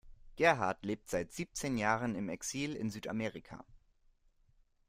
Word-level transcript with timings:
Gerhard 0.35 0.83
lebt 0.83 1.11
seit 1.11 1.31
siebzehn 1.31 1.77
Jahren 1.77 2.15
im 2.15 2.27
Exil 2.27 2.75
in 2.75 2.89
Südamerika. 2.89 3.63